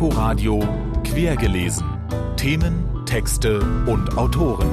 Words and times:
Inforadio 0.00 0.66
Quergelesen. 1.04 1.84
Themen, 2.38 3.04
Texte 3.04 3.60
und 3.86 4.16
Autoren 4.16 4.70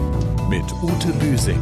mit 0.47 0.63
Ute 0.81 1.11
Büsing. 1.19 1.59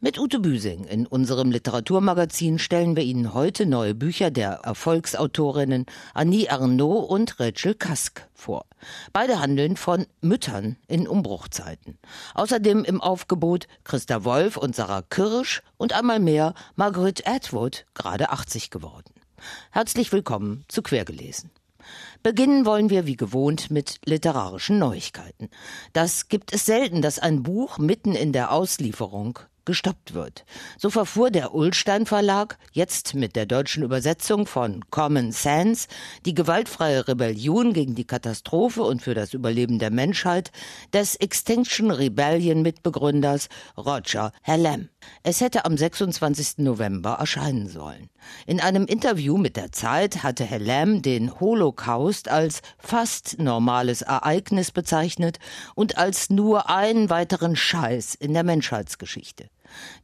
Mit 0.00 0.18
Ute 0.18 0.40
Büsing 0.40 0.84
in 0.84 1.06
unserem 1.06 1.50
Literaturmagazin 1.50 2.58
stellen 2.58 2.96
wir 2.96 3.02
Ihnen 3.02 3.34
heute 3.34 3.66
neue 3.66 3.94
Bücher 3.94 4.30
der 4.30 4.60
Erfolgsautorinnen 4.64 5.84
Annie 6.14 6.48
Arnaud 6.48 7.10
und 7.10 7.38
Rachel 7.38 7.74
Kask 7.74 8.26
vor. 8.32 8.64
Beide 9.12 9.38
handeln 9.38 9.76
von 9.76 10.06
Müttern 10.22 10.78
in 10.86 11.06
Umbruchzeiten. 11.06 11.98
Außerdem 12.32 12.84
im 12.84 13.02
Aufgebot 13.02 13.68
Christa 13.84 14.24
Wolf 14.24 14.56
und 14.56 14.74
Sarah 14.74 15.02
Kirsch 15.02 15.60
und 15.76 15.92
einmal 15.92 16.20
mehr 16.20 16.54
Margaret 16.74 17.28
Atwood, 17.28 17.84
gerade 17.92 18.30
80 18.30 18.70
geworden. 18.70 19.17
Herzlich 19.70 20.12
willkommen 20.12 20.64
zu 20.68 20.82
Quergelesen. 20.82 21.50
Beginnen 22.22 22.66
wollen 22.66 22.90
wir 22.90 23.06
wie 23.06 23.16
gewohnt 23.16 23.70
mit 23.70 24.00
literarischen 24.04 24.78
Neuigkeiten. 24.78 25.48
Das 25.92 26.28
gibt 26.28 26.52
es 26.52 26.66
selten, 26.66 27.02
dass 27.02 27.18
ein 27.18 27.42
Buch 27.42 27.78
mitten 27.78 28.14
in 28.14 28.32
der 28.32 28.52
Auslieferung 28.52 29.38
gestoppt 29.68 30.14
wird. 30.14 30.46
So 30.78 30.88
verfuhr 30.88 31.30
der 31.30 31.54
Ullstein 31.54 32.06
Verlag 32.06 32.58
jetzt 32.72 33.14
mit 33.14 33.36
der 33.36 33.44
deutschen 33.44 33.82
Übersetzung 33.82 34.46
von 34.46 34.82
Common 34.90 35.30
Sense 35.30 35.88
die 36.24 36.32
gewaltfreie 36.32 37.06
Rebellion 37.06 37.74
gegen 37.74 37.94
die 37.94 38.06
Katastrophe 38.06 38.82
und 38.82 39.02
für 39.02 39.12
das 39.12 39.34
Überleben 39.34 39.78
der 39.78 39.90
Menschheit 39.90 40.52
des 40.94 41.16
Extinction 41.16 41.90
Rebellion 41.90 42.62
Mitbegründers 42.62 43.50
Roger 43.76 44.32
Hallam. 44.42 44.88
Es 45.22 45.42
hätte 45.42 45.66
am 45.66 45.76
26. 45.76 46.58
November 46.58 47.16
erscheinen 47.20 47.68
sollen. 47.68 48.08
In 48.46 48.60
einem 48.60 48.86
Interview 48.86 49.36
mit 49.36 49.56
der 49.56 49.70
Zeit 49.70 50.22
hatte 50.22 50.48
Hallam 50.48 51.02
den 51.02 51.38
Holocaust 51.40 52.30
als 52.30 52.62
fast 52.78 53.38
normales 53.38 54.00
Ereignis 54.00 54.70
bezeichnet 54.70 55.38
und 55.74 55.98
als 55.98 56.30
nur 56.30 56.70
einen 56.70 57.10
weiteren 57.10 57.54
Scheiß 57.54 58.14
in 58.14 58.32
der 58.32 58.44
Menschheitsgeschichte. 58.44 59.50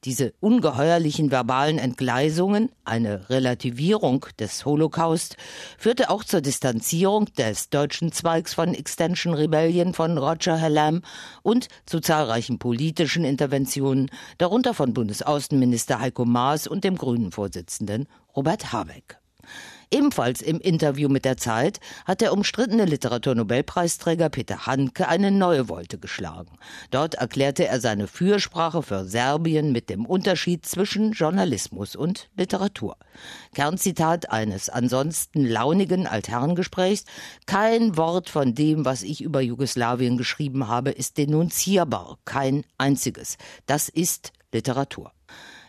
Diese 0.05 0.34
ungeheuerlichen 0.41 1.31
verbalen 1.31 1.79
Entgleisungen, 1.79 2.70
eine 2.84 3.29
Relativierung 3.31 4.27
des 4.39 4.65
Holocaust, 4.65 5.37
führte 5.79 6.11
auch 6.11 6.25
zur 6.25 6.41
Distanzierung 6.41 7.27
des 7.37 7.70
deutschen 7.70 8.12
Zweigs 8.12 8.55
von 8.55 8.75
Extension 8.75 9.35
Rebellion 9.35 9.95
von 9.95 10.19
Roger 10.19 10.61
Hallam 10.61 11.03
und 11.42 11.69
zu 11.87 12.01
zahlreichen 12.01 12.59
politischen 12.59 13.25
Interventionen, 13.25 14.11
darunter 14.39 14.75
von 14.75 14.95
Bundesaußenminister 14.95 16.01
Heiko 16.01 16.25
Maas 16.25 16.67
und 16.67 16.85
dem 16.85 16.97
Grünen-Vorsitzenden 16.97 18.07
Robert 18.37 18.73
Habeck. 18.73 19.19
Ebenfalls 19.95 20.42
im 20.42 20.59
Interview 20.59 21.09
mit 21.09 21.25
der 21.25 21.37
Zeit 21.37 21.78
hat 22.05 22.20
der 22.20 22.33
umstrittene 22.33 22.84
Literaturnobelpreisträger 22.84 24.28
Peter 24.28 24.67
Handke 24.67 25.06
eine 25.06 25.31
neue 25.31 25.69
Wolte 25.69 25.98
geschlagen. 25.98 26.59
Dort 26.91 27.14
erklärte 27.14 27.69
er 27.69 27.78
seine 27.78 28.09
Fürsprache 28.09 28.83
für 28.83 29.05
Serbien 29.05 29.70
mit 29.70 29.91
dem 29.91 30.05
Unterschied 30.05 30.67
zwischen 30.67 31.12
Journalismus 31.12 31.95
und 31.95 32.28
Literatur. 32.36 32.97
Kernzitat 33.55 34.33
eines 34.33 34.69
ansonsten 34.69 35.47
launigen 35.47 36.08
Altherrengesprächs 36.08 37.05
Kein 37.47 37.97
Wort 37.97 38.31
von 38.31 38.53
dem, 38.53 38.84
was 38.84 39.05
ich 39.05 39.23
über 39.23 39.42
Jugoslawien 39.42 40.17
geschrieben 40.17 40.67
habe, 40.67 40.91
ist 40.91 41.19
denunzierbar, 41.19 42.19
kein 42.25 42.64
einziges. 42.79 43.39
Das 43.67 43.89
ist 43.89 44.33
Literatur. 44.53 45.12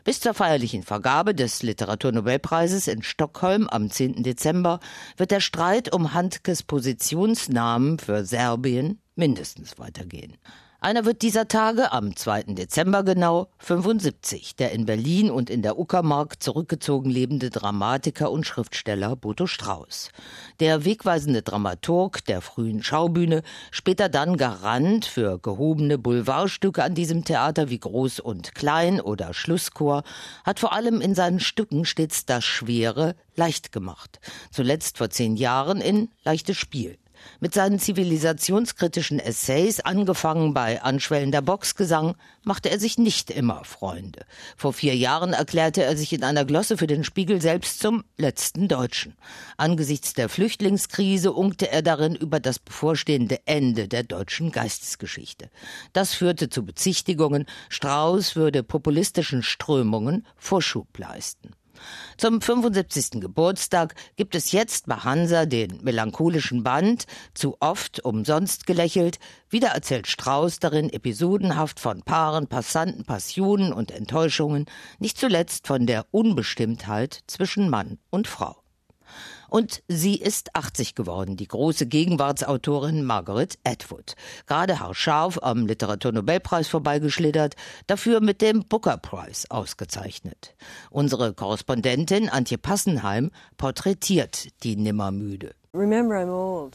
Bis 0.06 0.20
zur 0.20 0.36
feierlichen 0.36 0.84
Vergabe 0.84 1.34
des 1.34 1.64
Literaturnobelpreises 1.64 2.88
in 2.88 3.02
Stockholm 3.02 3.67
am 3.67 3.89
10. 3.89 4.22
Dezember 4.22 4.80
wird 5.17 5.31
der 5.31 5.39
Streit 5.39 5.92
um 5.92 6.14
Handkes 6.14 6.61
Positionsnamen 6.61 7.98
für 7.98 8.23
Serbien 8.23 9.00
mindestens 9.16 9.80
weitergehen. 9.80 10.38
Einer 10.86 11.04
wird 11.04 11.23
dieser 11.23 11.48
Tage, 11.48 11.92
am 11.92 12.16
2. 12.16 12.44
Dezember 12.50 13.02
genau, 13.02 13.48
75, 13.58 14.56
der 14.56 14.72
in 14.72 14.86
Berlin 14.86 15.32
und 15.32 15.50
in 15.50 15.64
der 15.64 15.80
Uckermark 15.80 16.44
zurückgezogen 16.44 17.10
lebende 17.10 17.50
Dramatiker 17.50 18.30
und 18.30 18.46
Schriftsteller 18.46 19.16
Boto 19.16 19.48
Strauß. 19.48 20.10
Der 20.60 20.86
wegweisende 20.86 21.42
Dramaturg 21.42 22.23
der 22.26 22.40
frühen 22.40 22.84
Schaubühne, 22.84 23.42
später 23.72 24.10
dann 24.10 24.38
Garant 24.38 25.06
für 25.06 25.40
gehobene 25.40 25.98
Boulevardstücke 25.98 26.84
an 26.84 26.94
diesem 26.94 27.26
Theater 27.26 27.72
wie 27.72 27.80
Groß 27.80 28.20
und 28.20 28.54
Klein 28.54 29.02
oder 29.02 29.34
Schlusschor, 29.34 30.04
hat 30.44 30.60
vor 30.60 30.72
allem 30.72 31.02
in 31.02 31.16
seinen 31.16 31.40
Stücken 31.40 31.86
stets 31.86 32.28
das 32.28 32.44
Schwere 32.46 33.16
leicht 33.36 33.72
gemacht. 33.72 34.20
Zuletzt 34.52 35.00
vor 35.00 35.10
zehn 35.10 35.36
Jahren 35.36 35.82
in 35.82 36.10
Leichtes 36.23 36.58
Spiel. 36.58 37.00
Mit 37.39 37.53
seinen 37.53 37.80
zivilisationskritischen 37.80 39.19
Essays, 39.19 39.80
angefangen 39.80 40.53
bei 40.53 40.81
anschwellender 40.81 41.41
Boxgesang, 41.41 42.15
machte 42.43 42.69
er 42.69 42.80
sich 42.80 42.97
nicht 42.97 43.31
immer 43.31 43.63
Freunde. 43.65 44.25
Vor 44.58 44.73
vier 44.73 44.95
Jahren 44.95 45.33
erklärte 45.33 45.83
er 45.83 45.97
sich 45.97 46.13
in 46.13 46.23
einer 46.23 46.45
Glosse 46.45 46.77
für 46.77 46.87
den 46.87 47.03
Spiegel 47.03 47.41
selbst 47.41 47.80
zum 47.80 48.03
letzten 48.17 48.67
Deutschen. 48.67 49.15
Angesichts 49.58 50.13
der 50.13 50.30
Flüchtlingskrise 50.30 51.31
unkte 51.33 51.71
er 51.71 51.81
darin 51.81 52.15
über 52.15 52.39
das 52.39 52.59
bevorstehende 52.59 53.39
Ende 53.45 53.87
der 53.87 54.03
deutschen 54.03 54.52
Geistesgeschichte. 54.52 55.49
Das 55.93 56.13
führte 56.13 56.49
zu 56.49 56.65
Bezichtigungen, 56.65 57.45
Strauß 57.69 58.36
würde 58.36 58.63
populistischen 58.63 59.43
Strömungen 59.43 60.25
Vorschub 60.37 60.97
leisten. 60.97 61.52
Zum 62.17 62.41
75. 62.41 63.21
Geburtstag 63.21 63.95
gibt 64.15 64.36
es 64.36 64.52
jetzt 64.52 64.87
bei 64.87 64.95
Hansa 64.95 65.45
den 65.45 65.80
melancholischen 65.83 66.63
Band 66.63 67.05
Zu 67.33 67.58
oft 67.59 68.03
umsonst 68.03 68.65
gelächelt. 68.65 69.19
Wieder 69.49 69.69
erzählt 69.69 70.08
Strauß 70.08 70.59
darin 70.59 70.89
episodenhaft 70.89 71.80
von 71.80 72.02
Paaren, 72.03 72.47
Passanten, 72.47 73.05
Passionen 73.05 73.71
und 73.71 73.91
Enttäuschungen, 73.91 74.65
nicht 74.99 75.17
zuletzt 75.17 75.67
von 75.67 75.86
der 75.86 76.05
Unbestimmtheit 76.11 77.19
zwischen 77.27 77.69
Mann 77.69 77.99
und 78.09 78.27
Frau. 78.27 78.64
Und 79.55 79.83
sie 79.88 80.16
ist 80.17 80.54
80 80.54 80.95
geworden, 80.95 81.38
die 81.38 81.48
große 81.48 81.86
Gegenwartsautorin 81.86 83.05
Margaret 83.05 83.58
Atwood. 83.64 84.16
Gerade 84.48 84.82
haarscharf 84.82 85.39
am 85.42 85.66
Literaturnobelpreis 85.66 86.67
vorbeigeschlittert, 86.67 87.55
dafür 87.88 88.20
mit 88.20 88.42
dem 88.42 88.66
Booker 88.66 88.98
Prize 88.98 89.48
ausgezeichnet. 89.49 90.55
Unsere 90.89 91.33
Korrespondentin 91.33 92.27
Antje 92.27 92.58
Passenheim 92.58 93.32
porträtiert 93.55 94.49
die 94.64 94.76
Nimmermüde. 94.76 95.55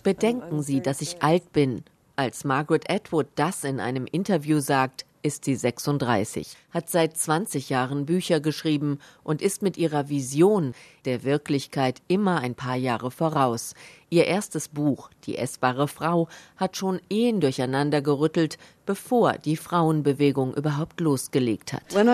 Bedenken 0.02 0.62
Sie, 0.62 0.80
dass 0.80 1.02
ich 1.02 1.22
alt 1.22 1.52
bin. 1.52 1.84
Als 2.16 2.44
Margaret 2.44 2.88
Atwood 2.88 3.26
das 3.34 3.62
in 3.64 3.78
einem 3.78 4.06
Interview 4.06 4.60
sagt, 4.60 5.04
ist 5.22 5.44
sie 5.44 5.54
36, 5.54 6.56
hat 6.72 6.90
seit 6.90 7.16
20 7.16 7.70
Jahren 7.70 8.06
Bücher 8.06 8.40
geschrieben 8.40 8.98
und 9.22 9.42
ist 9.42 9.62
mit 9.62 9.76
ihrer 9.76 10.08
Vision 10.08 10.74
der 11.04 11.24
Wirklichkeit 11.24 12.02
immer 12.08 12.40
ein 12.40 12.54
paar 12.54 12.76
Jahre 12.76 13.10
voraus. 13.10 13.74
Ihr 14.12 14.26
erstes 14.26 14.68
Buch, 14.68 15.10
Die 15.24 15.38
essbare 15.38 15.86
Frau, 15.86 16.28
hat 16.56 16.76
schon 16.76 17.00
Ehen 17.08 17.40
durcheinander 17.40 18.02
gerüttelt, 18.02 18.58
bevor 18.84 19.34
die 19.34 19.56
Frauenbewegung 19.56 20.52
überhaupt 20.54 20.98
losgelegt 21.00 21.72
hat. 21.72 21.94
Als 21.94 22.06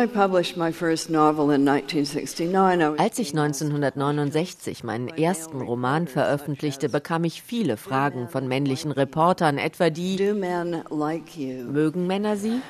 ich 3.19 3.31
1969 3.31 4.85
meinen 4.85 5.09
ersten 5.09 5.63
Roman 5.63 6.07
veröffentlichte, 6.07 6.91
bekam 6.91 7.25
ich 7.25 7.43
viele 7.43 7.79
Fragen 7.79 8.29
von 8.29 8.47
männlichen 8.47 8.93
Reportern, 8.93 9.57
etwa 9.57 9.89
die 9.89 10.19
Mögen 10.19 12.07
Männer 12.07 12.37
sie? 12.37 12.61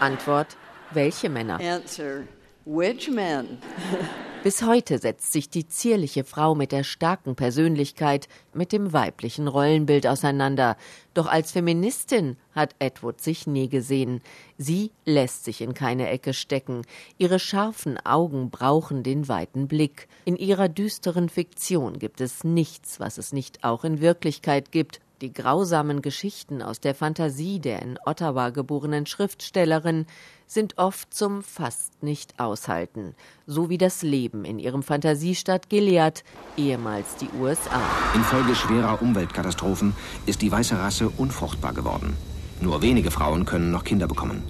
Antwort, 0.00 0.56
welche 0.92 1.28
Männer? 1.28 1.58
Answer, 1.60 2.24
which 2.64 3.10
men? 3.10 3.58
Bis 4.42 4.62
heute 4.62 4.96
setzt 4.96 5.32
sich 5.32 5.50
die 5.50 5.68
zierliche 5.68 6.24
Frau 6.24 6.54
mit 6.54 6.72
der 6.72 6.82
starken 6.82 7.36
Persönlichkeit 7.36 8.26
mit 8.54 8.72
dem 8.72 8.94
weiblichen 8.94 9.46
Rollenbild 9.48 10.06
auseinander. 10.06 10.78
Doch 11.12 11.26
als 11.26 11.52
Feministin 11.52 12.38
hat 12.54 12.74
Edward 12.78 13.20
sich 13.20 13.46
nie 13.46 13.68
gesehen. 13.68 14.22
Sie 14.56 14.92
lässt 15.04 15.44
sich 15.44 15.60
in 15.60 15.74
keine 15.74 16.08
Ecke 16.08 16.32
stecken. 16.32 16.86
Ihre 17.18 17.38
scharfen 17.38 17.98
Augen 18.06 18.48
brauchen 18.48 19.02
den 19.02 19.28
weiten 19.28 19.68
Blick. 19.68 20.08
In 20.24 20.36
ihrer 20.36 20.70
düsteren 20.70 21.28
Fiktion 21.28 21.98
gibt 21.98 22.22
es 22.22 22.42
nichts, 22.42 22.98
was 22.98 23.18
es 23.18 23.34
nicht 23.34 23.62
auch 23.62 23.84
in 23.84 24.00
Wirklichkeit 24.00 24.72
gibt. 24.72 25.02
Die 25.20 25.34
grausamen 25.34 26.00
Geschichten 26.00 26.62
aus 26.62 26.80
der 26.80 26.94
Fantasie 26.94 27.60
der 27.60 27.82
in 27.82 27.98
Ottawa 28.06 28.48
geborenen 28.48 29.04
Schriftstellerin 29.04 30.06
sind 30.46 30.78
oft 30.78 31.12
zum 31.12 31.42
fast 31.42 32.02
nicht 32.02 32.40
aushalten, 32.40 33.14
so 33.46 33.68
wie 33.68 33.76
das 33.76 34.00
Leben 34.00 34.46
in 34.46 34.58
ihrem 34.58 34.82
Fantasiestadt 34.82 35.68
Gilead, 35.68 36.24
ehemals 36.56 37.16
die 37.16 37.28
USA. 37.38 37.82
Infolge 38.14 38.54
schwerer 38.54 39.02
Umweltkatastrophen 39.02 39.94
ist 40.24 40.40
die 40.40 40.50
weiße 40.50 40.78
Rasse 40.78 41.10
unfruchtbar 41.10 41.74
geworden. 41.74 42.16
Nur 42.62 42.80
wenige 42.80 43.10
Frauen 43.10 43.44
können 43.44 43.70
noch 43.70 43.84
Kinder 43.84 44.08
bekommen. 44.08 44.42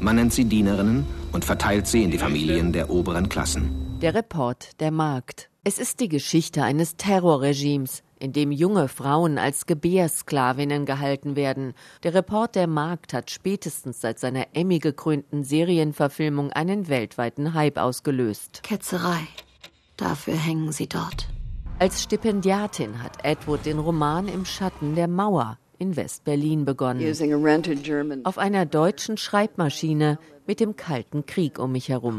Man 0.00 0.16
nennt 0.16 0.32
sie 0.32 0.46
Dienerinnen 0.46 1.04
und 1.32 1.44
verteilt 1.44 1.86
sie 1.86 2.02
in 2.02 2.10
die 2.10 2.18
Familien 2.18 2.72
der 2.72 2.88
oberen 2.88 3.28
Klassen. 3.28 3.98
Der 4.00 4.14
Report 4.14 4.80
der 4.80 4.90
Markt. 4.90 5.50
Es 5.64 5.78
ist 5.78 6.00
die 6.00 6.08
Geschichte 6.08 6.62
eines 6.62 6.96
Terrorregimes, 6.96 8.02
in 8.24 8.32
dem 8.32 8.50
junge 8.50 8.88
Frauen 8.88 9.36
als 9.36 9.66
Gebärsklavinnen 9.66 10.86
gehalten 10.86 11.36
werden. 11.36 11.74
Der 12.02 12.14
Report 12.14 12.54
der 12.54 12.66
Markt 12.66 13.12
hat 13.12 13.30
spätestens 13.30 14.00
seit 14.00 14.18
seiner 14.18 14.46
Emmy 14.54 14.78
gekrönten 14.78 15.44
Serienverfilmung 15.44 16.50
einen 16.50 16.88
weltweiten 16.88 17.52
Hype 17.52 17.76
ausgelöst. 17.76 18.62
Ketzerei. 18.62 19.20
Dafür 19.98 20.36
hängen 20.36 20.72
sie 20.72 20.88
dort. 20.88 21.28
Als 21.78 22.02
Stipendiatin 22.02 23.02
hat 23.02 23.22
Edward 23.24 23.66
den 23.66 23.78
Roman 23.78 24.26
Im 24.28 24.46
Schatten 24.46 24.94
der 24.94 25.06
Mauer 25.06 25.58
in 25.84 25.96
West-Berlin 25.96 26.64
begonnen. 26.64 27.00
Auf 28.24 28.38
einer 28.38 28.64
deutschen 28.64 29.16
Schreibmaschine 29.18 30.18
mit 30.46 30.60
dem 30.60 30.76
Kalten 30.76 31.26
Krieg 31.26 31.58
um 31.58 31.72
mich 31.72 31.90
herum. 31.90 32.18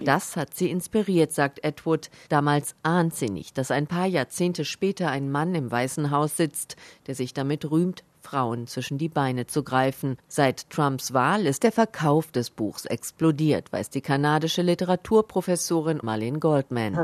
Das 0.00 0.36
hat 0.36 0.54
sie 0.54 0.70
inspiriert, 0.70 1.32
sagt 1.32 1.62
Edward. 1.64 2.10
Damals 2.28 2.74
ahnt 2.82 3.14
sie 3.14 3.30
nicht, 3.30 3.56
dass 3.56 3.70
ein 3.70 3.86
paar 3.86 4.06
Jahrzehnte 4.06 4.64
später 4.64 5.10
ein 5.10 5.30
Mann 5.30 5.54
im 5.54 5.70
Weißen 5.70 6.10
Haus 6.10 6.36
sitzt, 6.36 6.76
der 7.06 7.14
sich 7.14 7.34
damit 7.34 7.70
rühmt, 7.70 8.04
Frauen 8.20 8.66
zwischen 8.66 8.98
die 8.98 9.08
Beine 9.08 9.46
zu 9.46 9.62
greifen. 9.62 10.16
Seit 10.28 10.70
Trumps 10.70 11.12
Wahl 11.12 11.46
ist 11.46 11.62
der 11.62 11.72
Verkauf 11.72 12.30
des 12.32 12.50
Buchs 12.50 12.84
explodiert, 12.84 13.72
weiß 13.72 13.90
die 13.90 14.00
kanadische 14.00 14.62
Literaturprofessorin 14.62 16.00
Marlene 16.02 16.38
Goldman. 16.38 16.98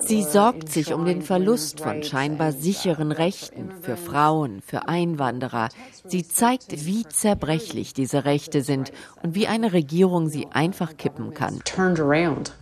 Sie 0.00 0.22
uh, 0.22 0.28
sorgt 0.28 0.68
sich 0.68 0.92
um 0.92 1.04
den 1.04 1.22
Verlust 1.22 1.80
von 1.80 2.02
scheinbar 2.02 2.52
sicheren 2.52 3.12
Rechten 3.12 3.70
für 3.80 3.96
Frauen, 3.96 4.62
für 4.62 4.88
Einwanderer. 4.88 5.68
Sie 6.06 6.26
zeigt, 6.26 6.84
wie 6.86 7.04
zerbrechlich 7.04 7.94
diese 7.94 8.24
Rechte 8.24 8.62
sind 8.62 8.92
und 9.22 9.34
wie 9.34 9.46
eine 9.46 9.72
Regierung 9.72 10.28
sie 10.28 10.46
einfach 10.50 10.96
kippen 10.96 11.34
kann. 11.34 11.60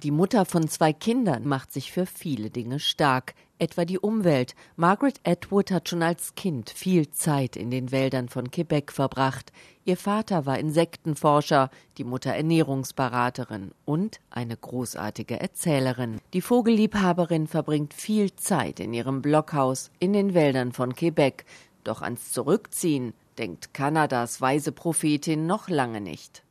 Die 0.03 0.11
Mutter 0.11 0.45
von 0.45 0.69
zwei 0.69 0.93
Kindern 0.93 1.47
macht 1.47 1.73
sich 1.73 1.93
für 1.93 2.07
viele 2.07 2.51
Dinge 2.51 2.79
stark 2.79 3.35
etwa 3.63 3.85
die 3.85 3.99
Umwelt. 3.99 4.57
Margaret 4.75 5.21
Atwood 5.25 5.71
hat 5.71 5.89
schon 5.89 6.03
als 6.03 6.35
Kind 6.35 6.69
viel 6.69 7.11
Zeit 7.11 7.55
in 7.55 7.71
den 7.71 7.93
Wäldern 7.93 8.29
von 8.29 8.51
Quebec 8.51 8.91
verbracht. 8.91 9.53
Ihr 9.85 9.97
Vater 9.97 10.47
war 10.47 10.59
Insektenforscher, 10.59 11.71
die 11.97 12.05
Mutter 12.05 12.33
Ernährungsberaterin 12.33 13.71
und 13.85 14.21
eine 14.31 14.57
großartige 14.57 15.41
Erzählerin. 15.41 16.21
Die 16.33 16.41
Vogelliebhaberin 16.41 17.47
verbringt 17.47 17.95
viel 17.95 18.35
Zeit 18.35 18.81
in 18.81 18.93
ihrem 18.93 19.23
Blockhaus 19.23 19.91
in 20.01 20.13
den 20.13 20.35
Wäldern 20.35 20.73
von 20.73 20.95
Quebec. 20.95 21.45
Doch 21.85 22.03
ans 22.03 22.33
Zurückziehen 22.33 23.15
denkt 23.39 23.75
Kanadas 23.75 24.41
weise 24.41 24.73
Prophetin 24.73 25.47
noch 25.47 25.69
lange 25.69 26.01
nicht. 26.01 26.43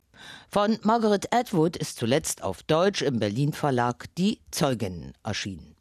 Von 0.49 0.77
Margaret 0.83 1.33
Atwood 1.33 1.75
ist 1.75 1.97
zuletzt 1.97 2.41
auf 2.41 2.63
Deutsch 2.63 3.01
im 3.01 3.19
Berlin 3.19 3.51
Verlag 3.51 4.05
Die 4.17 4.39
Zeuginnen 4.51 5.13
erschienen. 5.23 5.75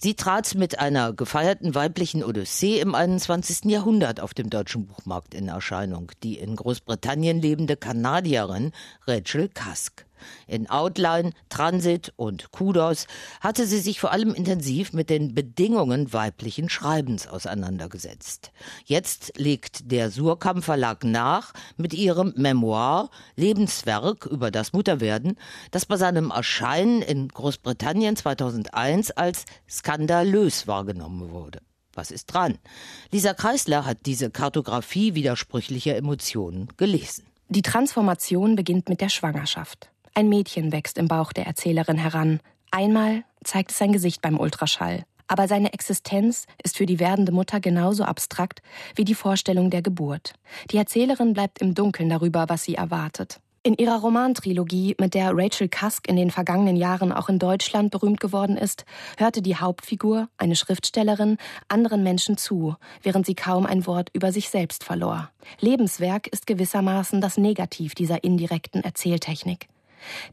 Sie 0.00 0.14
trat 0.14 0.54
mit 0.54 0.78
einer 0.78 1.12
gefeierten 1.12 1.74
weiblichen 1.74 2.22
Odyssee 2.22 2.78
im 2.78 2.94
21. 2.94 3.64
Jahrhundert 3.64 4.20
auf 4.20 4.32
dem 4.32 4.48
deutschen 4.48 4.86
Buchmarkt 4.86 5.34
in 5.34 5.48
Erscheinung, 5.48 6.12
die 6.22 6.38
in 6.38 6.54
Großbritannien 6.54 7.40
lebende 7.40 7.76
Kanadierin 7.76 8.70
Rachel 9.08 9.48
Cusk. 9.48 10.07
In 10.46 10.68
Outline, 10.68 11.32
Transit 11.48 12.12
und 12.16 12.50
Kudos 12.50 13.06
hatte 13.40 13.66
sie 13.66 13.78
sich 13.78 14.00
vor 14.00 14.12
allem 14.12 14.34
intensiv 14.34 14.92
mit 14.92 15.10
den 15.10 15.34
Bedingungen 15.34 16.12
weiblichen 16.12 16.68
Schreibens 16.68 17.26
auseinandergesetzt. 17.26 18.52
Jetzt 18.84 19.32
legt 19.36 19.90
der 19.90 20.10
Surkamp 20.10 20.64
Verlag 20.64 21.04
nach 21.04 21.52
mit 21.76 21.94
ihrem 21.94 22.32
Memoir 22.36 23.10
Lebenswerk 23.36 24.26
über 24.26 24.50
das 24.50 24.72
Mutterwerden, 24.72 25.36
das 25.70 25.86
bei 25.86 25.96
seinem 25.96 26.30
Erscheinen 26.30 27.02
in 27.02 27.28
Großbritannien 27.28 28.16
2001 28.16 29.10
als 29.12 29.44
skandalös 29.68 30.66
wahrgenommen 30.66 31.30
wurde. 31.30 31.60
Was 31.98 32.12
ist 32.12 32.26
dran? 32.26 32.58
Lisa 33.10 33.34
Kreisler 33.34 33.84
hat 33.84 34.06
diese 34.06 34.30
Kartografie 34.30 35.14
widersprüchlicher 35.16 35.96
Emotionen 35.96 36.68
gelesen. 36.76 37.26
Die 37.48 37.62
Transformation 37.62 38.54
beginnt 38.54 38.88
mit 38.88 39.00
der 39.00 39.08
Schwangerschaft. 39.08 39.90
Ein 40.18 40.30
Mädchen 40.30 40.72
wächst 40.72 40.98
im 40.98 41.06
Bauch 41.06 41.32
der 41.32 41.46
Erzählerin 41.46 41.96
heran. 41.96 42.40
Einmal 42.72 43.22
zeigt 43.44 43.70
es 43.70 43.78
sein 43.78 43.92
Gesicht 43.92 44.20
beim 44.20 44.36
Ultraschall. 44.40 45.04
Aber 45.28 45.46
seine 45.46 45.72
Existenz 45.72 46.46
ist 46.60 46.76
für 46.76 46.86
die 46.86 46.98
werdende 46.98 47.30
Mutter 47.30 47.60
genauso 47.60 48.02
abstrakt 48.02 48.60
wie 48.96 49.04
die 49.04 49.14
Vorstellung 49.14 49.70
der 49.70 49.80
Geburt. 49.80 50.32
Die 50.72 50.76
Erzählerin 50.76 51.34
bleibt 51.34 51.60
im 51.60 51.76
Dunkeln 51.76 52.08
darüber, 52.08 52.46
was 52.48 52.64
sie 52.64 52.74
erwartet. 52.74 53.38
In 53.62 53.74
ihrer 53.74 54.00
Romantrilogie, 54.00 54.96
mit 54.98 55.14
der 55.14 55.30
Rachel 55.36 55.68
Cusk 55.68 56.08
in 56.08 56.16
den 56.16 56.32
vergangenen 56.32 56.74
Jahren 56.74 57.12
auch 57.12 57.28
in 57.28 57.38
Deutschland 57.38 57.92
berühmt 57.92 58.18
geworden 58.18 58.56
ist, 58.56 58.86
hörte 59.18 59.40
die 59.40 59.54
Hauptfigur, 59.54 60.28
eine 60.36 60.56
Schriftstellerin, 60.56 61.36
anderen 61.68 62.02
Menschen 62.02 62.36
zu, 62.36 62.74
während 63.04 63.24
sie 63.24 63.36
kaum 63.36 63.66
ein 63.66 63.86
Wort 63.86 64.10
über 64.14 64.32
sich 64.32 64.50
selbst 64.50 64.82
verlor. 64.82 65.30
Lebenswerk 65.60 66.26
ist 66.26 66.48
gewissermaßen 66.48 67.20
das 67.20 67.38
Negativ 67.38 67.94
dieser 67.94 68.24
indirekten 68.24 68.82
Erzähltechnik. 68.82 69.68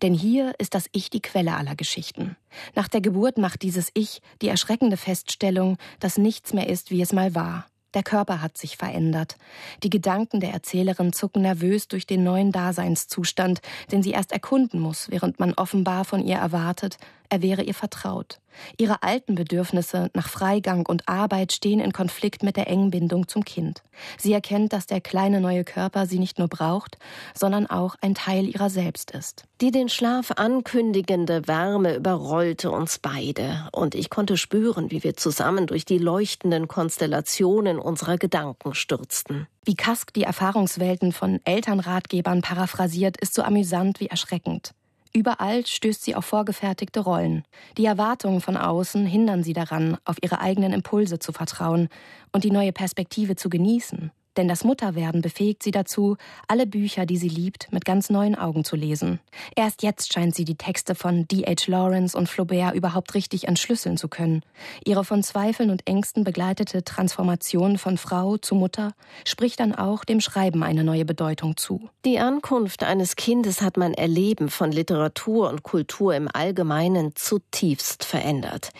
Denn 0.01 0.13
hier 0.13 0.53
ist 0.57 0.75
das 0.75 0.87
Ich 0.91 1.09
die 1.09 1.21
Quelle 1.21 1.55
aller 1.55 1.75
Geschichten. 1.75 2.35
Nach 2.75 2.87
der 2.87 3.01
Geburt 3.01 3.37
macht 3.37 3.61
dieses 3.61 3.89
Ich 3.93 4.21
die 4.41 4.49
erschreckende 4.49 4.97
Feststellung, 4.97 5.77
dass 5.99 6.17
nichts 6.17 6.53
mehr 6.53 6.69
ist, 6.69 6.91
wie 6.91 7.01
es 7.01 7.13
mal 7.13 7.35
war. 7.35 7.65
Der 7.95 8.03
Körper 8.03 8.41
hat 8.41 8.57
sich 8.57 8.75
verändert. 8.75 9.37
Die 9.81 9.89
Gedanken 9.89 10.41
der 10.41 10.51
Erzählerin 10.51 11.13
zucken 11.13 11.41
nervös 11.41 11.87
durch 11.87 12.05
den 12.05 12.25
neuen 12.25 12.51
Daseinszustand, 12.51 13.61
den 13.89 14.03
sie 14.03 14.11
erst 14.11 14.33
erkunden 14.33 14.81
muss, 14.81 15.09
während 15.09 15.39
man 15.39 15.53
offenbar 15.53 16.03
von 16.03 16.21
ihr 16.21 16.35
erwartet, 16.35 16.97
er 17.29 17.41
wäre 17.41 17.63
ihr 17.63 17.73
vertraut. 17.73 18.39
Ihre 18.77 19.03
alten 19.03 19.35
Bedürfnisse 19.35 20.09
nach 20.13 20.29
Freigang 20.29 20.85
und 20.85 21.07
Arbeit 21.07 21.51
stehen 21.51 21.79
in 21.79 21.91
Konflikt 21.91 22.43
mit 22.43 22.55
der 22.55 22.67
engen 22.67 22.91
Bindung 22.91 23.27
zum 23.27 23.43
Kind. 23.43 23.83
Sie 24.17 24.33
erkennt, 24.33 24.73
dass 24.73 24.85
der 24.85 25.01
kleine 25.01 25.41
neue 25.41 25.63
Körper 25.63 26.05
sie 26.05 26.19
nicht 26.19 26.39
nur 26.39 26.47
braucht, 26.47 26.97
sondern 27.33 27.67
auch 27.67 27.95
ein 28.01 28.15
Teil 28.15 28.47
ihrer 28.47 28.69
selbst 28.69 29.11
ist. 29.11 29.43
Die 29.61 29.71
den 29.71 29.89
Schlaf 29.89 30.31
ankündigende 30.31 31.47
Wärme 31.47 31.95
überrollte 31.95 32.71
uns 32.71 32.99
beide, 32.99 33.67
und 33.71 33.95
ich 33.95 34.09
konnte 34.09 34.37
spüren, 34.37 34.91
wie 34.91 35.03
wir 35.03 35.15
zusammen 35.15 35.67
durch 35.67 35.85
die 35.85 35.97
leuchtenden 35.97 36.67
Konstellationen 36.67 37.79
unserer 37.79 38.17
Gedanken 38.17 38.73
stürzten. 38.73 39.47
Wie 39.63 39.75
Kask 39.75 40.13
die 40.13 40.23
Erfahrungswelten 40.23 41.11
von 41.11 41.39
Elternratgebern 41.43 42.41
paraphrasiert, 42.41 43.17
ist 43.17 43.33
so 43.33 43.41
amüsant 43.41 43.99
wie 43.99 44.07
erschreckend. 44.07 44.73
Überall 45.15 45.65
stößt 45.65 46.03
sie 46.03 46.13
auf 46.13 46.25
vorgefertigte 46.25 46.99
Rollen. 46.99 47.45
Die 47.77 47.85
Erwartungen 47.85 48.41
von 48.41 48.57
außen 48.57 49.05
hindern 49.05 49.43
sie 49.43 49.53
daran, 49.53 49.97
auf 50.03 50.17
ihre 50.21 50.41
eigenen 50.41 50.73
Impulse 50.73 51.19
zu 51.19 51.31
vertrauen 51.31 51.87
und 52.33 52.43
die 52.43 52.51
neue 52.51 52.73
Perspektive 52.73 53.37
zu 53.37 53.47
genießen. 53.47 54.11
Denn 54.37 54.47
das 54.47 54.63
Mutterwerden 54.63 55.21
befähigt 55.21 55.63
sie 55.63 55.71
dazu, 55.71 56.17
alle 56.47 56.67
Bücher, 56.67 57.05
die 57.05 57.17
sie 57.17 57.29
liebt, 57.29 57.71
mit 57.71 57.85
ganz 57.85 58.09
neuen 58.09 58.35
Augen 58.35 58.65
zu 58.65 58.75
lesen. 58.75 59.19
Erst 59.55 59.83
jetzt 59.83 60.13
scheint 60.13 60.35
sie 60.35 60.45
die 60.45 60.55
Texte 60.55 60.95
von 60.95 61.27
D.H. 61.27 61.67
Lawrence 61.67 62.17
und 62.17 62.27
Flaubert 62.27 62.75
überhaupt 62.75 63.13
richtig 63.15 63.47
entschlüsseln 63.47 63.97
zu 63.97 64.07
können. 64.07 64.41
Ihre 64.83 65.05
von 65.05 65.23
Zweifeln 65.23 65.69
und 65.69 65.87
Ängsten 65.87 66.23
begleitete 66.23 66.83
Transformation 66.83 67.77
von 67.77 67.97
Frau 67.97 68.37
zu 68.37 68.55
Mutter 68.55 68.93
spricht 69.25 69.59
dann 69.59 69.73
auch 69.73 70.03
dem 70.03 70.19
Schreiben 70.19 70.63
eine 70.63 70.83
neue 70.83 71.05
Bedeutung 71.05 71.57
zu. 71.57 71.89
Die 72.03 72.19
Ankunft 72.19 72.83
eines 72.83 73.15
Kindes 73.15 73.61
hat 73.61 73.77
mein 73.77 73.93
Erleben 73.93 74.49
von 74.49 74.71
Literatur 74.71 75.49
und 75.49 75.63
Kultur 75.63 76.13
im 76.15 76.27
Allgemeinen 76.31 77.15
zutiefst 77.15 78.03
verändert. 78.03 78.71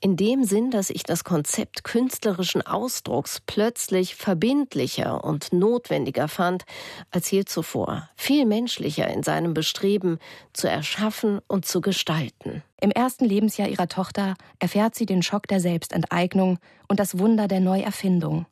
In 0.00 0.16
dem 0.16 0.44
Sinn, 0.44 0.70
dass 0.70 0.90
ich 0.90 1.02
das 1.02 1.24
Konzept 1.24 1.84
künstlerischen 1.84 2.60
Ausdrucks 2.60 3.40
plötzlich 3.46 4.14
verbindlicher 4.16 5.03
wichtiger 5.04 5.24
und 5.24 5.52
notwendiger 5.52 6.28
fand 6.28 6.64
als 7.10 7.30
je 7.30 7.44
zuvor, 7.44 8.08
viel 8.16 8.46
menschlicher 8.46 9.08
in 9.08 9.22
seinem 9.22 9.54
Bestreben 9.54 10.18
zu 10.52 10.68
erschaffen 10.68 11.40
und 11.48 11.66
zu 11.66 11.80
gestalten. 11.80 12.62
Im 12.80 12.90
ersten 12.90 13.24
Lebensjahr 13.24 13.68
ihrer 13.68 13.88
Tochter 13.88 14.34
erfährt 14.58 14.94
sie 14.94 15.06
den 15.06 15.22
Schock 15.22 15.46
der 15.48 15.60
Selbstenteignung 15.60 16.58
und 16.88 17.00
das 17.00 17.18
Wunder 17.18 17.48
der 17.48 17.60
Neuerfindung. 17.60 18.46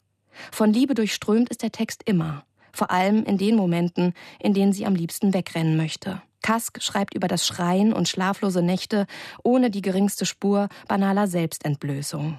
Von 0.50 0.72
Liebe 0.72 0.94
durchströmt 0.94 1.50
ist 1.50 1.62
der 1.62 1.72
Text 1.72 2.02
immer, 2.06 2.44
vor 2.72 2.90
allem 2.90 3.24
in 3.24 3.36
den 3.36 3.56
Momenten, 3.56 4.14
in 4.40 4.54
denen 4.54 4.72
sie 4.72 4.86
am 4.86 4.94
liebsten 4.94 5.34
wegrennen 5.34 5.76
möchte. 5.76 6.22
Kask 6.42 6.82
schreibt 6.82 7.14
über 7.14 7.28
das 7.28 7.46
Schreien 7.46 7.92
und 7.92 8.08
schlaflose 8.08 8.62
Nächte 8.62 9.06
ohne 9.42 9.70
die 9.70 9.82
geringste 9.82 10.26
Spur 10.26 10.68
banaler 10.88 11.28
Selbstentblößung. 11.28 12.38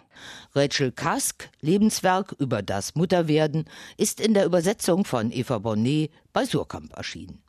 Rachel 0.53 0.91
Kask, 0.91 1.49
Lebenswerk 1.61 2.35
über 2.37 2.61
das 2.61 2.95
Mutterwerden, 2.95 3.65
ist 3.97 4.19
in 4.19 4.33
der 4.33 4.45
Übersetzung 4.45 5.05
von 5.05 5.31
Eva 5.31 5.57
Bonnet 5.59 6.11
bei 6.33 6.45
Surkamp 6.45 6.95
erschienen. 6.95 7.43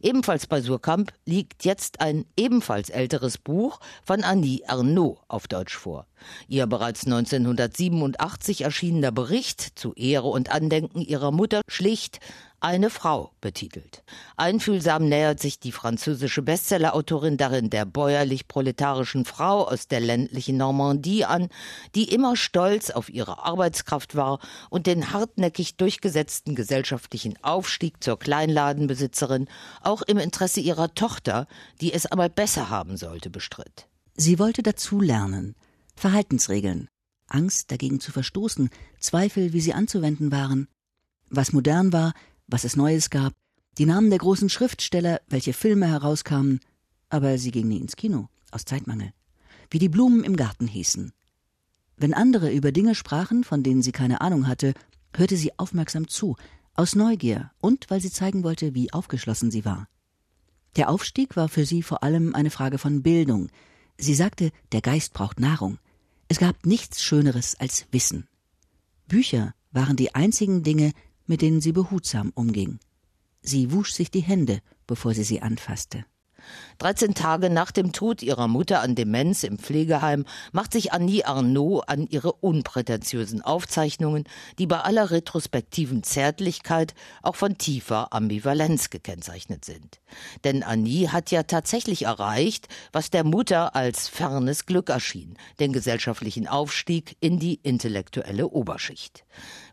Ebenfalls 0.00 0.46
bei 0.46 0.60
Surkamp 0.60 1.12
liegt 1.24 1.64
jetzt 1.64 2.00
ein 2.00 2.26
ebenfalls 2.36 2.90
älteres 2.90 3.38
Buch 3.38 3.80
von 4.04 4.22
Annie 4.22 4.62
Ernaux 4.62 5.20
auf 5.28 5.48
Deutsch 5.48 5.76
vor. 5.76 6.06
Ihr 6.48 6.66
bereits 6.66 7.06
1987 7.06 8.62
erschienener 8.62 9.12
Bericht 9.12 9.78
zu 9.78 9.94
Ehre 9.94 10.28
und 10.28 10.50
Andenken 10.50 11.00
ihrer 11.00 11.32
Mutter 11.32 11.62
schlicht 11.68 12.20
eine 12.60 12.90
Frau 12.90 13.32
betitelt. 13.40 14.02
Einfühlsam 14.36 15.08
nähert 15.08 15.40
sich 15.40 15.60
die 15.60 15.72
französische 15.72 16.42
Bestsellerautorin 16.42 17.36
darin 17.36 17.70
der 17.70 17.84
bäuerlich-proletarischen 17.84 19.24
Frau 19.24 19.66
aus 19.66 19.88
der 19.88 20.00
ländlichen 20.00 20.56
Normandie 20.56 21.24
an, 21.24 21.48
die 21.94 22.12
immer 22.12 22.36
stolz 22.36 22.90
auf 22.90 23.08
ihre 23.08 23.44
Arbeitskraft 23.44 24.16
war 24.16 24.40
und 24.70 24.86
den 24.86 25.12
hartnäckig 25.12 25.76
durchgesetzten 25.76 26.54
gesellschaftlichen 26.54 27.36
Aufstieg 27.42 28.02
zur 28.02 28.18
Kleinladenbesitzerin 28.18 29.48
auch 29.82 30.02
im 30.02 30.18
Interesse 30.18 30.60
ihrer 30.60 30.94
Tochter, 30.94 31.46
die 31.80 31.92
es 31.92 32.06
einmal 32.06 32.30
besser 32.30 32.70
haben 32.70 32.96
sollte, 32.96 33.30
bestritt. 33.30 33.86
Sie 34.16 34.38
wollte 34.38 34.62
dazu 34.62 35.00
lernen, 35.00 35.54
Verhaltensregeln, 35.94 36.88
Angst 37.28 37.70
dagegen 37.70 38.00
zu 38.00 38.12
verstoßen, 38.12 38.70
Zweifel, 39.00 39.52
wie 39.52 39.60
sie 39.60 39.74
anzuwenden 39.74 40.32
waren, 40.32 40.68
was 41.28 41.52
modern 41.52 41.92
war, 41.92 42.12
was 42.46 42.64
es 42.64 42.76
Neues 42.76 43.10
gab, 43.10 43.32
die 43.78 43.86
Namen 43.86 44.10
der 44.10 44.18
großen 44.18 44.48
Schriftsteller, 44.48 45.20
welche 45.28 45.52
Filme 45.52 45.88
herauskamen, 45.88 46.60
aber 47.08 47.38
sie 47.38 47.50
ging 47.50 47.68
nie 47.68 47.78
ins 47.78 47.96
Kino, 47.96 48.28
aus 48.50 48.64
Zeitmangel, 48.64 49.12
wie 49.70 49.78
die 49.78 49.88
Blumen 49.88 50.24
im 50.24 50.36
Garten 50.36 50.66
hießen. 50.66 51.12
Wenn 51.96 52.14
andere 52.14 52.52
über 52.52 52.72
Dinge 52.72 52.94
sprachen, 52.94 53.44
von 53.44 53.62
denen 53.62 53.82
sie 53.82 53.92
keine 53.92 54.20
Ahnung 54.20 54.46
hatte, 54.46 54.74
hörte 55.14 55.36
sie 55.36 55.58
aufmerksam 55.58 56.08
zu, 56.08 56.36
aus 56.74 56.94
Neugier 56.94 57.50
und 57.60 57.86
weil 57.88 58.00
sie 58.00 58.10
zeigen 58.10 58.44
wollte, 58.44 58.74
wie 58.74 58.92
aufgeschlossen 58.92 59.50
sie 59.50 59.64
war. 59.64 59.88
Der 60.76 60.90
Aufstieg 60.90 61.36
war 61.36 61.48
für 61.48 61.64
sie 61.64 61.82
vor 61.82 62.02
allem 62.02 62.34
eine 62.34 62.50
Frage 62.50 62.76
von 62.76 63.02
Bildung. 63.02 63.48
Sie 63.96 64.14
sagte, 64.14 64.50
der 64.72 64.82
Geist 64.82 65.14
braucht 65.14 65.40
Nahrung. 65.40 65.78
Es 66.28 66.38
gab 66.38 66.66
nichts 66.66 67.02
Schöneres 67.02 67.54
als 67.58 67.86
Wissen. 67.92 68.28
Bücher 69.08 69.54
waren 69.72 69.96
die 69.96 70.14
einzigen 70.14 70.62
Dinge, 70.62 70.92
mit 71.26 71.42
denen 71.42 71.60
sie 71.60 71.72
behutsam 71.72 72.32
umging. 72.34 72.78
Sie 73.42 73.72
wusch 73.72 73.92
sich 73.92 74.10
die 74.10 74.20
Hände, 74.20 74.60
bevor 74.86 75.14
sie 75.14 75.24
sie 75.24 75.42
anfasste. 75.42 76.04
13 76.78 77.14
Tage 77.14 77.50
nach 77.50 77.70
dem 77.70 77.92
Tod 77.92 78.22
ihrer 78.22 78.48
Mutter 78.48 78.80
an 78.80 78.94
Demenz 78.94 79.42
im 79.44 79.58
Pflegeheim 79.58 80.24
macht 80.52 80.72
sich 80.72 80.92
Annie 80.92 81.26
Arnaud 81.26 81.88
an 81.88 82.06
ihre 82.06 82.32
unprätentiösen 82.32 83.42
Aufzeichnungen, 83.42 84.24
die 84.58 84.66
bei 84.66 84.80
aller 84.80 85.10
retrospektiven 85.10 86.02
Zärtlichkeit 86.02 86.94
auch 87.22 87.36
von 87.36 87.58
tiefer 87.58 88.12
Ambivalenz 88.12 88.90
gekennzeichnet 88.90 89.64
sind. 89.64 90.00
Denn 90.44 90.62
Annie 90.62 91.12
hat 91.12 91.30
ja 91.30 91.44
tatsächlich 91.44 92.02
erreicht, 92.02 92.68
was 92.92 93.10
der 93.10 93.24
Mutter 93.24 93.74
als 93.74 94.08
fernes 94.08 94.66
Glück 94.66 94.90
erschien, 94.90 95.36
den 95.60 95.72
gesellschaftlichen 95.72 96.46
Aufstieg 96.46 97.16
in 97.20 97.38
die 97.38 97.60
intellektuelle 97.62 98.48
Oberschicht. 98.48 99.24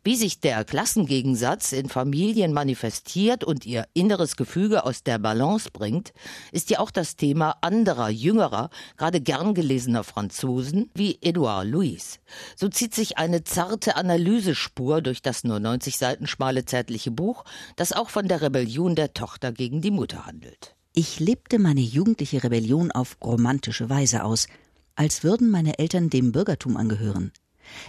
Wie 0.05 0.15
sich 0.17 0.41
der 0.41 0.65
Klassengegensatz 0.65 1.71
in 1.71 1.87
Familien 1.87 2.51
manifestiert 2.51 3.45
und 3.45 3.65
ihr 3.65 3.87
inneres 3.93 4.35
Gefüge 4.35 4.83
aus 4.83 5.03
der 5.03 5.17
Balance 5.17 5.71
bringt, 5.71 6.13
ist 6.51 6.62
ja 6.69 6.79
auch 6.79 6.91
das 6.91 7.15
Thema 7.15 7.57
anderer, 7.61 8.09
jüngerer, 8.09 8.69
gerade 8.97 9.21
gern 9.21 9.53
gelesener 9.53 10.03
Franzosen 10.03 10.89
wie 10.93 11.17
Edouard 11.21 11.67
Louis. 11.67 12.19
So 12.55 12.69
zieht 12.69 12.93
sich 12.93 13.17
eine 13.17 13.43
zarte 13.43 13.95
Analysespur 13.95 15.01
durch 15.01 15.21
das 15.21 15.43
nur 15.43 15.59
90 15.59 15.97
Seiten 15.97 16.27
schmale 16.27 16.65
zärtliche 16.65 17.11
Buch, 17.11 17.43
das 17.75 17.93
auch 17.93 18.09
von 18.09 18.27
der 18.27 18.41
Rebellion 18.41 18.95
der 18.95 19.13
Tochter 19.13 19.51
gegen 19.51 19.81
die 19.81 19.91
Mutter 19.91 20.25
handelt. 20.25 20.75
Ich 20.93 21.19
lebte 21.19 21.57
meine 21.57 21.81
jugendliche 21.81 22.43
Rebellion 22.43 22.91
auf 22.91 23.17
romantische 23.23 23.89
Weise 23.89 24.23
aus, 24.23 24.47
als 24.95 25.23
würden 25.23 25.49
meine 25.49 25.79
Eltern 25.79 26.09
dem 26.09 26.31
Bürgertum 26.31 26.77
angehören. 26.77 27.31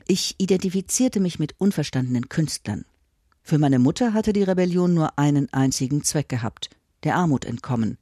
Ich 0.07 0.37
identifizierte 0.39 1.21
mich 1.21 1.39
mit 1.39 1.55
unverstandenen 1.59 2.29
Künstlern. 2.29 2.85
Für 3.43 3.59
meine 3.59 3.79
Mutter 3.79 4.15
hatte 4.15 4.33
die 4.33 4.43
Rebellion 4.43 4.95
nur 4.95 5.19
einen 5.19 5.53
einzigen 5.53 6.03
Zweck 6.03 6.31
gehabt, 6.31 6.71
der 7.03 7.17
Armut 7.17 7.45
entkommen. 7.45 7.99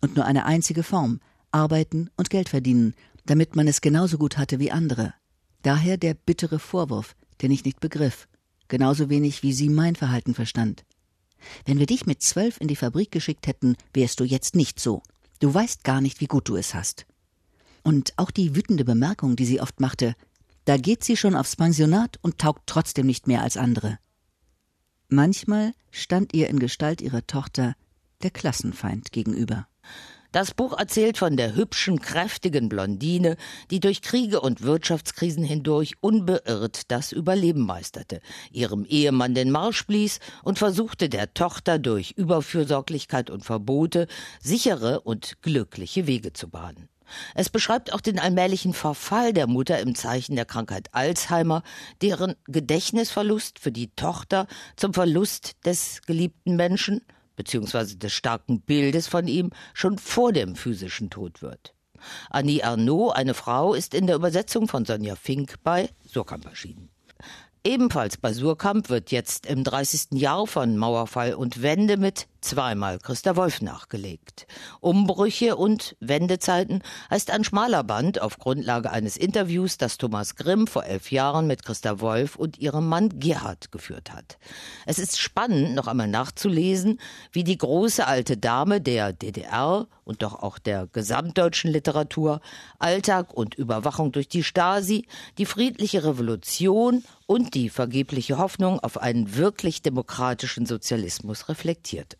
Und 0.00 0.16
nur 0.16 0.24
eine 0.24 0.44
einzige 0.44 0.82
Form, 0.82 1.20
arbeiten 1.50 2.10
und 2.16 2.30
Geld 2.30 2.48
verdienen, 2.48 2.94
damit 3.26 3.56
man 3.56 3.68
es 3.68 3.80
genauso 3.80 4.18
gut 4.18 4.38
hatte 4.38 4.58
wie 4.58 4.70
andere. 4.70 5.14
Daher 5.62 5.96
der 5.96 6.14
bittere 6.14 6.58
Vorwurf, 6.58 7.14
den 7.42 7.50
ich 7.50 7.64
nicht 7.64 7.80
begriff, 7.80 8.28
genauso 8.68 9.10
wenig 9.10 9.42
wie 9.42 9.52
sie 9.52 9.68
mein 9.68 9.96
Verhalten 9.96 10.34
verstand. 10.34 10.84
Wenn 11.64 11.78
wir 11.78 11.86
dich 11.86 12.06
mit 12.06 12.22
zwölf 12.22 12.60
in 12.60 12.68
die 12.68 12.76
Fabrik 12.76 13.10
geschickt 13.10 13.46
hätten, 13.46 13.76
wärst 13.94 14.20
du 14.20 14.24
jetzt 14.24 14.54
nicht 14.54 14.80
so. 14.80 15.02
Du 15.40 15.52
weißt 15.52 15.84
gar 15.84 16.00
nicht, 16.00 16.20
wie 16.20 16.26
gut 16.26 16.48
du 16.48 16.56
es 16.56 16.74
hast. 16.74 17.06
Und 17.82 18.12
auch 18.16 18.30
die 18.30 18.56
wütende 18.56 18.84
Bemerkung, 18.84 19.36
die 19.36 19.46
sie 19.46 19.60
oft 19.60 19.80
machte, 19.80 20.14
da 20.64 20.76
geht 20.76 21.04
sie 21.04 21.16
schon 21.16 21.34
aufs 21.34 21.56
Pensionat 21.56 22.18
und 22.22 22.38
taugt 22.38 22.62
trotzdem 22.66 23.06
nicht 23.06 23.26
mehr 23.26 23.42
als 23.42 23.56
andere. 23.56 23.98
Manchmal 25.08 25.72
stand 25.90 26.34
ihr 26.34 26.48
in 26.48 26.58
Gestalt 26.58 27.00
ihrer 27.00 27.26
Tochter 27.26 27.74
der 28.22 28.30
Klassenfeind 28.30 29.12
gegenüber. 29.12 29.66
Das 30.30 30.52
Buch 30.52 30.78
erzählt 30.78 31.16
von 31.16 31.38
der 31.38 31.54
hübschen, 31.54 32.00
kräftigen 32.00 32.68
Blondine, 32.68 33.38
die 33.70 33.80
durch 33.80 34.02
Kriege 34.02 34.42
und 34.42 34.62
Wirtschaftskrisen 34.62 35.42
hindurch 35.42 35.94
unbeirrt 36.02 36.90
das 36.90 37.12
Überleben 37.12 37.64
meisterte, 37.64 38.20
ihrem 38.52 38.84
Ehemann 38.84 39.34
den 39.34 39.50
Marsch 39.50 39.86
blies 39.86 40.20
und 40.42 40.58
versuchte 40.58 41.08
der 41.08 41.32
Tochter 41.32 41.78
durch 41.78 42.10
Überfürsorglichkeit 42.10 43.30
und 43.30 43.42
Verbote 43.42 44.06
sichere 44.38 45.00
und 45.00 45.40
glückliche 45.40 46.06
Wege 46.06 46.34
zu 46.34 46.50
bahnen. 46.50 46.90
Es 47.34 47.48
beschreibt 47.48 47.94
auch 47.94 48.02
den 48.02 48.18
allmählichen 48.18 48.74
Verfall 48.74 49.32
der 49.32 49.46
Mutter 49.46 49.78
im 49.78 49.94
Zeichen 49.94 50.36
der 50.36 50.44
Krankheit 50.44 50.90
Alzheimer, 50.92 51.62
deren 52.02 52.34
Gedächtnisverlust 52.44 53.58
für 53.58 53.72
die 53.72 53.88
Tochter 53.96 54.46
zum 54.76 54.92
Verlust 54.92 55.56
des 55.64 56.02
geliebten 56.02 56.56
Menschen 56.56 57.00
bzw. 57.38 57.96
des 57.96 58.12
starken 58.12 58.60
Bildes 58.60 59.06
von 59.06 59.26
ihm 59.26 59.50
schon 59.72 59.96
vor 59.96 60.32
dem 60.32 60.56
physischen 60.56 61.08
Tod 61.08 61.40
wird. 61.40 61.72
Annie 62.28 62.62
Arnaud, 62.62 63.16
eine 63.16 63.34
Frau, 63.34 63.74
ist 63.74 63.94
in 63.94 64.06
der 64.06 64.16
Übersetzung 64.16 64.68
von 64.68 64.84
Sonja 64.84 65.16
Fink 65.16 65.54
bei 65.64 65.88
Surkamp 66.06 66.44
erschienen. 66.44 66.90
Ebenfalls 67.64 68.16
bei 68.16 68.32
Surkamp 68.32 68.88
wird 68.88 69.10
jetzt 69.10 69.46
im 69.46 69.64
30. 69.64 70.18
Jahr 70.18 70.46
von 70.46 70.76
Mauerfall 70.76 71.34
und 71.34 71.62
Wende 71.62 71.96
mit 71.96 72.28
zweimal 72.40 72.98
Christa 72.98 73.36
Wolf 73.36 73.60
nachgelegt. 73.60 74.46
Umbrüche 74.80 75.56
und 75.56 75.96
Wendezeiten 76.00 76.82
heißt 77.10 77.30
ein 77.30 77.44
schmaler 77.44 77.84
Band 77.84 78.20
auf 78.20 78.38
Grundlage 78.38 78.90
eines 78.90 79.16
Interviews, 79.16 79.78
das 79.78 79.98
Thomas 79.98 80.36
Grimm 80.36 80.66
vor 80.66 80.84
elf 80.84 81.10
Jahren 81.10 81.46
mit 81.46 81.64
Christa 81.64 82.00
Wolf 82.00 82.36
und 82.36 82.58
ihrem 82.58 82.88
Mann 82.88 83.18
Gerhard 83.18 83.72
geführt 83.72 84.12
hat. 84.12 84.38
Es 84.86 84.98
ist 84.98 85.18
spannend, 85.18 85.74
noch 85.74 85.86
einmal 85.86 86.08
nachzulesen, 86.08 87.00
wie 87.32 87.44
die 87.44 87.58
große 87.58 88.06
alte 88.06 88.36
Dame 88.36 88.80
der 88.80 89.12
DDR 89.12 89.86
und 90.04 90.22
doch 90.22 90.42
auch 90.42 90.58
der 90.58 90.86
gesamtdeutschen 90.86 91.70
Literatur 91.70 92.40
Alltag 92.78 93.34
und 93.34 93.54
Überwachung 93.56 94.10
durch 94.10 94.28
die 94.28 94.42
Stasi, 94.42 95.06
die 95.36 95.44
friedliche 95.44 96.04
Revolution 96.04 97.04
und 97.26 97.54
die 97.54 97.68
vergebliche 97.68 98.38
Hoffnung 98.38 98.80
auf 98.80 98.96
einen 98.96 99.36
wirklich 99.36 99.82
demokratischen 99.82 100.64
Sozialismus 100.64 101.50
reflektiert. 101.50 102.16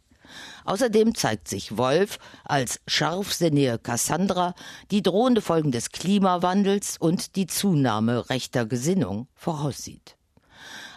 Außerdem 0.69 1.15
zeigt 1.15 1.49
sich 1.49 1.79
Wolf 1.79 2.19
als 2.45 2.79
scharfsinnige 2.87 3.79
Cassandra, 3.79 4.55
die 4.91 5.03
drohende 5.03 5.41
Folgen 5.41 5.73
des 5.73 5.93
Klimawandels 5.93 6.99
und 6.99 7.37
die 7.37 7.47
Zunahme 7.47 8.29
rechter 8.29 8.67
Gesinnung 8.67 9.29
voraussieht. 9.35 10.19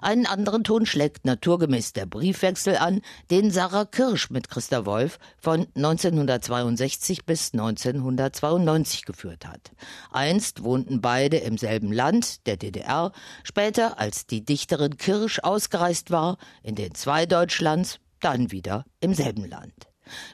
Einen 0.02 0.26
anderen 0.26 0.66
Ton 0.66 0.86
schlägt 0.86 1.24
naturgemäß 1.24 1.94
der 1.94 2.06
Briefwechsel 2.06 2.76
an, 2.76 3.00
den 3.30 3.50
Sarah 3.50 3.86
Kirsch 3.86 4.30
mit 4.30 4.50
Christa 4.50 4.86
Wolf 4.86 5.20
von 5.38 5.68
1962 5.76 7.26
bis 7.26 7.54
1992 7.54 9.06
geführt 9.06 9.46
hat. 9.46 9.72
Einst 10.12 10.64
wohnten 10.64 11.00
beide 11.00 11.38
im 11.38 11.58
selben 11.58 11.94
Land, 11.94 12.46
der 12.46 12.58
DDR, 12.58 13.14
später, 13.44 14.00
als 14.00 14.26
die 14.26 14.44
Dichterin 14.44 14.98
Kirsch 14.98 15.40
ausgereist 15.40 16.12
war, 16.12 16.38
in 16.62 16.76
den 16.76 16.94
zwei 16.94 17.26
Deutschlands, 17.26 18.02
dann 18.22 18.52
wieder 18.52 18.86
im 19.00 19.14
selben 19.14 19.48
Land. 19.48 19.88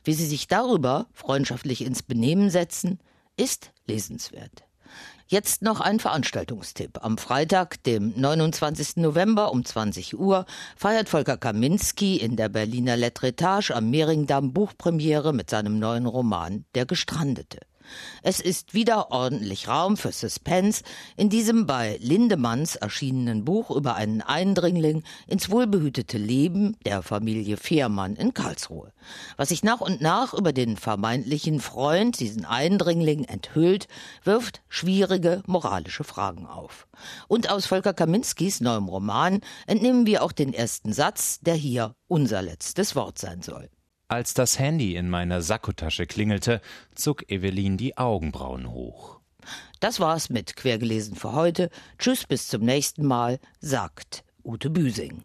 Wie 0.04 0.14
sie 0.14 0.26
sich 0.26 0.48
darüber 0.48 1.08
freundschaftlich 1.14 1.84
ins 1.84 2.04
Benehmen 2.04 2.50
setzen, 2.50 3.00
ist 3.36 3.72
lesenswert. 3.86 4.68
Jetzt 5.30 5.62
noch 5.62 5.82
ein 5.82 6.00
Veranstaltungstipp. 6.00 7.04
Am 7.04 7.18
Freitag, 7.18 7.84
dem 7.84 8.14
29. 8.16 8.96
November 8.98 9.52
um 9.52 9.66
20 9.66 10.18
Uhr, 10.18 10.46
feiert 10.78 11.10
Volker 11.10 11.36
Kaminski 11.36 12.16
in 12.16 12.38
der 12.38 12.48
Berliner 12.48 12.96
Letretage 12.96 13.76
am 13.76 13.90
Mehringdamm 13.90 14.54
Buchpremiere 14.54 15.34
mit 15.34 15.50
seinem 15.50 15.80
neuen 15.80 16.06
Roman 16.06 16.64
Der 16.76 16.86
Gestrandete. 16.86 17.60
Es 18.24 18.40
ist 18.40 18.74
wieder 18.74 19.12
ordentlich 19.12 19.68
Raum 19.68 19.98
für 19.98 20.12
Suspense 20.12 20.84
in 21.16 21.30
diesem 21.30 21.66
bei 21.66 21.98
Lindemanns 22.02 22.76
erschienenen 22.76 23.46
Buch 23.46 23.72
über 23.72 23.96
einen 23.96 24.22
Eindringling 24.22 25.04
ins 25.28 25.50
wohlbehütete 25.50 26.18
Leben 26.18 26.76
der 26.86 27.02
Familie 27.02 27.58
Fehrmann 27.58 28.16
in 28.16 28.34
Karlsruhe. 28.34 28.92
Was 29.38 29.50
sich 29.50 29.64
nach 29.64 29.82
und 29.82 30.02
nach 30.02 30.34
über 30.34 30.54
den 30.54 30.78
vermeintlichen 30.78 31.60
Freund, 31.60 32.20
diesen 32.20 32.46
Eindringling, 32.46 33.24
enthüllt, 33.24 33.88
wirft 34.24 34.62
schwierige 34.68 35.44
moralische 35.46 36.04
Fragen 36.04 36.48
auf. 36.48 36.88
Und 37.28 37.50
aus 37.50 37.66
Volker 37.66 37.94
Kaminskis 37.94 38.62
neuem 38.62 38.88
Roman 38.88 39.42
entnehmen 39.66 40.06
wir 40.06 40.24
auch 40.24 40.32
den 40.32 40.54
ersten 40.54 40.94
Satz, 40.94 41.40
der 41.42 41.56
hier 41.56 41.96
unser 42.08 42.42
letztes 42.42 42.96
Wort 42.96 43.20
sein 43.20 43.42
soll. 43.42 43.70
Als 44.10 44.34
das 44.34 44.58
Handy 44.58 44.96
in 44.96 45.10
meiner 45.10 45.42
Sakkotasche 45.42 46.06
klingelte, 46.06 46.62
zog 46.96 47.30
Evelyn 47.30 47.76
die 47.76 47.98
Augenbrauen 47.98 48.72
hoch. 48.72 49.20
Das 49.82 50.00
war's 50.00 50.30
mit 50.30 50.56
Quergelesen 50.56 51.16
für 51.16 51.34
heute. 51.34 51.70
Tschüss, 52.00 52.26
bis 52.26 52.48
zum 52.48 52.64
nächsten 52.64 53.06
Mal, 53.06 53.40
sagt 53.60 54.24
Ute 54.46 54.70
Büsing. 54.70 55.24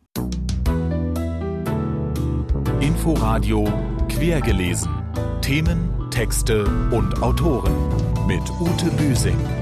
Inforadio 2.81 3.73
Quergelesen. 4.09 4.91
Themen, 5.43 6.11
Texte 6.11 6.65
und 6.91 7.23
Autoren 7.23 7.75
mit 8.27 8.43
Ute 8.61 8.91
Büsing. 8.97 9.62